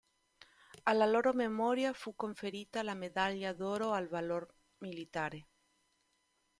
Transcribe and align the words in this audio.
Alla 0.83 1.05
loro 1.05 1.31
memoria 1.31 1.93
fu 1.93 2.15
conferita 2.15 2.81
la 2.81 2.95
Medaglia 2.95 3.53
d'oro 3.53 3.91
al 3.93 4.07
Valor 4.07 4.51
Militare. 4.79 5.45